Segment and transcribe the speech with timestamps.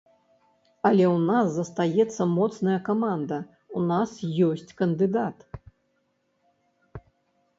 [0.89, 3.37] Але ў нас застаецца моцная каманда,
[3.79, 4.09] у нас
[4.49, 5.47] ёсць кандыдат.